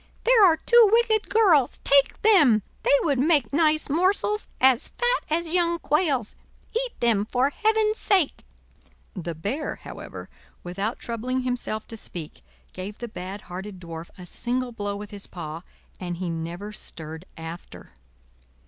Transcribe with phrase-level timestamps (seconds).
[0.23, 5.51] There are two wicked girls, take them; they would make nice morsels, as fat as
[5.51, 6.35] young quails;
[6.73, 8.43] eat them for heaven's sake."
[9.13, 10.27] The Bear, however,
[10.63, 12.43] without troubling himself to speak,
[12.73, 15.61] gave the bad hearted Dwarf a single blow with his paw,
[15.99, 17.91] and he never stirred after.